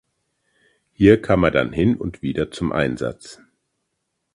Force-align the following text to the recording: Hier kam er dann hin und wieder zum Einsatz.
Hier 0.93 1.21
kam 1.21 1.43
er 1.43 1.51
dann 1.51 1.73
hin 1.73 1.95
und 1.95 2.23
wieder 2.23 2.49
zum 2.49 2.71
Einsatz. 2.71 3.39